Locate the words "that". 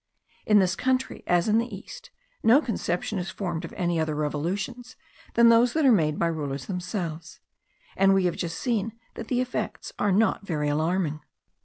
5.73-5.85, 9.13-9.27